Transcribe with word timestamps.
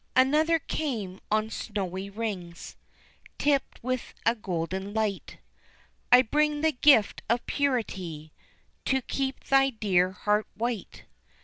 Another 0.15 0.57
came 0.57 1.19
on 1.29 1.51
snowy 1.51 2.09
wings, 2.09 2.75
Tipped 3.37 3.83
with 3.83 4.15
a 4.25 4.33
golden 4.33 4.95
light, 4.95 5.37
"I 6.11 6.23
bring 6.23 6.61
the 6.61 6.71
gift 6.71 7.21
of 7.29 7.45
Purity 7.45 8.33
To 8.85 9.03
keep 9.03 9.43
thy 9.43 9.69
dear 9.69 10.09
heart 10.09 10.47
white." 10.55 11.03